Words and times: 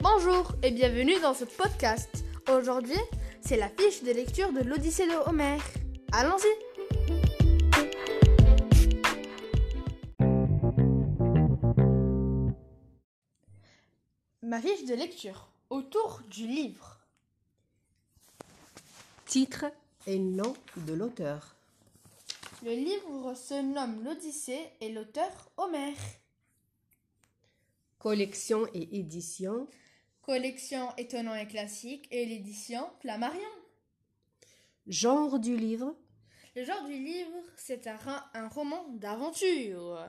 Bonjour 0.00 0.52
et 0.62 0.70
bienvenue 0.70 1.18
dans 1.20 1.34
ce 1.34 1.44
podcast. 1.44 2.24
Aujourd'hui, 2.48 3.00
c'est 3.40 3.56
la 3.56 3.68
fiche 3.68 4.04
de 4.04 4.12
lecture 4.12 4.52
de 4.52 4.60
l'Odyssée 4.60 5.06
de 5.08 5.28
Homère. 5.28 5.60
Allons-y 6.12 6.46
Ma 14.42 14.60
fiche 14.60 14.84
de 14.84 14.94
lecture 14.94 15.48
autour 15.68 16.20
du 16.30 16.46
livre. 16.46 17.00
Titre 19.26 19.66
et 20.06 20.20
nom 20.20 20.54
de 20.76 20.94
l'auteur. 20.94 21.56
Le 22.64 22.70
livre 22.70 23.34
se 23.34 23.60
nomme 23.60 24.04
L'Odyssée 24.04 24.64
et 24.80 24.90
l'auteur 24.92 25.30
Homère. 25.56 25.96
Collection 27.98 28.66
et 28.74 28.96
édition. 28.98 29.66
Collection 30.28 30.94
étonnant 30.98 31.34
et 31.34 31.46
classique 31.46 32.06
et 32.10 32.26
l'édition 32.26 32.80
Flammarion. 33.00 33.40
Genre 34.86 35.38
du 35.38 35.56
livre? 35.56 35.96
Le 36.54 36.64
genre 36.64 36.84
du 36.84 37.02
livre, 37.02 37.32
c'est 37.56 37.86
un, 37.86 37.96
un 38.34 38.48
roman 38.48 38.84
d'aventure. 38.90 40.04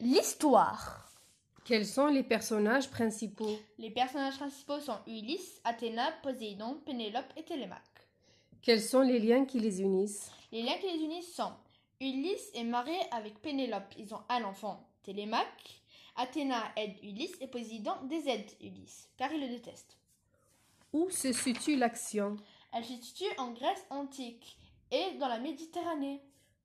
L'histoire. 0.00 1.12
Quels 1.66 1.84
sont 1.84 2.06
les 2.06 2.22
personnages 2.22 2.88
principaux? 2.88 3.58
Les 3.76 3.90
personnages 3.90 4.38
principaux 4.38 4.80
sont 4.80 5.00
Ulysse, 5.06 5.60
Athéna, 5.64 6.10
Poséidon, 6.22 6.80
Pénélope 6.86 7.34
et 7.36 7.42
Télémaque. 7.42 8.08
Quels 8.62 8.80
sont 8.80 9.02
les 9.02 9.18
liens 9.18 9.44
qui 9.44 9.60
les 9.60 9.82
unissent? 9.82 10.30
Les 10.50 10.62
liens 10.62 10.78
qui 10.80 10.90
les 10.90 11.04
unissent 11.04 11.34
sont 11.34 11.52
Ulysse 12.00 12.50
est 12.54 12.64
marié 12.64 12.96
avec 13.10 13.42
Pénélope. 13.42 13.92
Ils 13.98 14.14
ont 14.14 14.22
un 14.30 14.42
enfant, 14.44 14.88
Télémaque. 15.02 15.82
Athéna 16.16 16.62
aide 16.76 16.96
Ulysse 17.02 17.36
et 17.40 17.48
Poséidon 17.48 17.94
désaide 18.04 18.50
Ulysse, 18.60 19.08
car 19.16 19.32
il 19.32 19.40
le 19.40 19.48
déteste. 19.48 19.98
Où 20.92 21.10
se 21.10 21.32
situe 21.32 21.76
l'action? 21.76 22.36
Elle 22.72 22.84
se 22.84 22.94
situe 22.94 23.38
en 23.38 23.52
Grèce 23.52 23.84
antique 23.90 24.58
et 24.90 25.16
dans 25.18 25.28
la 25.28 25.40
Méditerranée. 25.40 26.22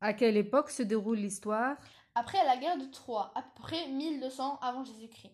À 0.00 0.14
quelle 0.14 0.36
époque 0.36 0.70
se 0.70 0.82
déroule 0.82 1.18
l'histoire? 1.18 1.76
Après 2.14 2.44
la 2.44 2.56
guerre 2.56 2.78
de 2.78 2.86
Troie, 2.86 3.32
à 3.34 3.42
peu 3.42 3.62
près 3.62 3.88
1200 3.88 4.58
avant 4.60 4.84
Jésus-Christ. 4.84 5.32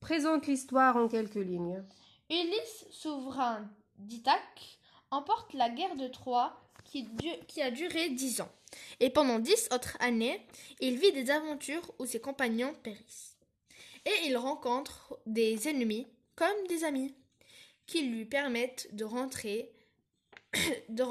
Présente 0.00 0.46
l'histoire 0.46 0.96
en 0.96 1.08
quelques 1.08 1.34
lignes. 1.34 1.84
Ulysse, 2.30 2.86
souverain 2.90 3.68
d'Ithaque, 3.96 4.78
emporte 5.10 5.52
la 5.52 5.68
guerre 5.68 5.96
de 5.96 6.08
Troie 6.08 6.56
qui, 6.84 7.62
a 7.62 7.70
duré 7.70 8.10
dix 8.10 8.40
ans. 8.40 8.50
Et 9.00 9.10
pendant 9.10 9.38
dix 9.38 9.68
autres 9.72 9.96
années, 10.00 10.40
il 10.80 10.98
vit 10.98 11.12
des 11.12 11.30
aventures 11.30 11.92
où 11.98 12.06
ses 12.06 12.20
compagnons 12.20 12.74
périssent. 12.82 13.36
Et 14.04 14.26
il 14.26 14.36
rencontre 14.36 15.18
des 15.26 15.68
ennemis 15.68 16.06
comme 16.36 16.66
des 16.68 16.84
amis 16.84 17.14
qui 17.86 18.02
lui 18.02 18.24
permettent 18.24 18.88
de 18.94 19.04
rentrer 19.04 19.72
de. 20.88 21.04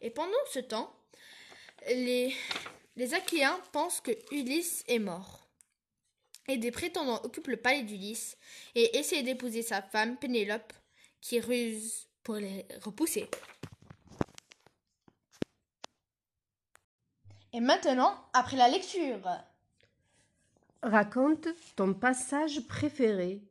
Et 0.00 0.10
pendant 0.10 0.32
ce 0.50 0.58
temps, 0.58 0.94
les, 1.88 2.34
les 2.96 3.14
Achéens 3.14 3.60
pensent 3.72 4.00
que 4.00 4.12
Ulysse 4.32 4.84
est 4.88 4.98
mort. 4.98 5.46
Et 6.48 6.56
des 6.56 6.72
prétendants 6.72 7.22
occupent 7.22 7.48
le 7.48 7.56
palais 7.56 7.84
d'Ulysse 7.84 8.36
et 8.74 8.98
essaient 8.98 9.22
d'épouser 9.22 9.62
sa 9.62 9.80
femme 9.80 10.16
Pénélope 10.16 10.72
qui 11.20 11.38
ruse 11.40 12.08
pour 12.24 12.34
les 12.34 12.66
repousser. 12.82 13.28
Et 17.54 17.60
maintenant, 17.60 18.16
après 18.32 18.56
la 18.56 18.68
lecture. 18.68 19.20
Raconte 20.82 21.48
ton 21.76 21.92
passage 21.92 22.66
préféré. 22.66 23.42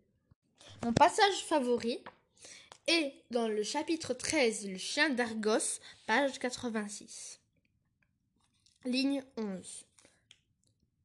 Mon 0.84 0.92
passage 0.92 1.46
favori 1.46 2.04
est 2.88 3.14
dans 3.30 3.48
le 3.48 3.62
chapitre 3.62 4.16
13, 4.16 4.70
Le 4.70 4.78
chien 4.78 5.12
d'Argos, 5.12 5.80
page 6.08 6.40
86. 6.40 7.40
Ligne 8.86 9.24
11. 9.38 9.86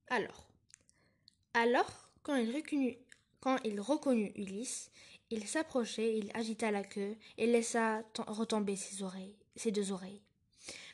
Alors. 0.08 0.46
Alors, 1.52 2.08
quand 2.22 2.36
il 2.36 2.54
reconnut, 2.54 2.96
quand 3.40 3.58
il 3.64 3.78
reconnut 3.78 4.32
Ulysse, 4.36 4.90
il 5.28 5.46
s'approchait, 5.46 6.16
il 6.16 6.30
agita 6.32 6.70
la 6.70 6.82
queue 6.82 7.16
et 7.36 7.46
laissa 7.46 8.02
retomber 8.26 8.76
ses 8.76 9.02
oreilles, 9.02 9.36
ses 9.54 9.70
deux 9.70 9.92
oreilles 9.92 10.22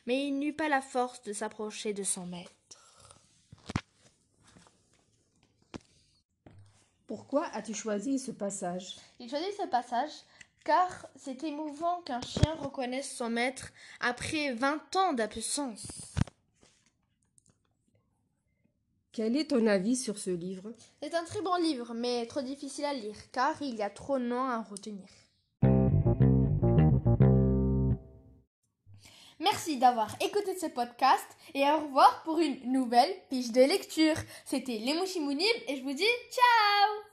mais 0.05 0.27
il 0.27 0.39
n'eut 0.39 0.53
pas 0.53 0.69
la 0.69 0.81
force 0.81 1.21
de 1.23 1.33
s'approcher 1.33 1.93
de 1.93 2.03
son 2.03 2.25
maître. 2.25 2.51
Pourquoi 7.07 7.45
as-tu 7.53 7.73
choisi 7.73 8.17
ce 8.17 8.31
passage? 8.31 8.97
J'ai 9.19 9.29
choisi 9.29 9.45
ce 9.59 9.67
passage 9.67 10.11
car 10.63 11.07
c'est 11.15 11.43
émouvant 11.43 12.01
qu'un 12.01 12.21
chien 12.21 12.55
reconnaisse 12.55 13.15
son 13.15 13.29
maître 13.29 13.71
après 13.99 14.53
vingt 14.53 14.95
ans 14.95 15.13
d'absence. 15.13 15.85
Quel 19.11 19.35
est 19.35 19.51
ton 19.51 19.67
avis 19.67 19.95
sur 19.95 20.17
ce 20.17 20.31
livre? 20.31 20.73
C'est 21.01 21.13
un 21.13 21.23
très 21.23 21.41
bon 21.41 21.55
livre, 21.61 21.93
mais 21.93 22.25
trop 22.25 22.41
difficile 22.41 22.85
à 22.85 22.93
lire, 22.93 23.15
car 23.31 23.61
il 23.61 23.75
y 23.75 23.83
a 23.83 23.91
trop 23.91 24.17
de 24.17 24.23
noms 24.23 24.49
à 24.49 24.63
retenir. 24.63 25.07
Merci 29.39 29.77
d'avoir 29.77 30.15
écouté 30.21 30.57
ce 30.59 30.67
podcast 30.67 31.25
et 31.53 31.63
au 31.63 31.79
revoir 31.79 32.23
pour 32.23 32.39
une 32.39 32.59
nouvelle 32.71 33.13
fiche 33.29 33.51
de 33.51 33.61
lecture. 33.61 34.15
C'était 34.45 34.77
les 34.77 34.93
Mounib 35.19 35.55
et 35.67 35.77
je 35.77 35.83
vous 35.83 35.93
dis 35.93 36.03
ciao 36.31 37.12